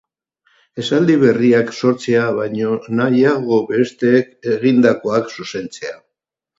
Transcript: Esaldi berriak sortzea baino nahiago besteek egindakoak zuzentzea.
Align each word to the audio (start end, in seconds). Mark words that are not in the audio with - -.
Esaldi 0.83 1.17
berriak 1.23 1.69
sortzea 1.81 2.25
baino 2.39 2.73
nahiago 3.03 3.63
besteek 3.71 4.53
egindakoak 4.59 5.35
zuzentzea. 5.39 5.99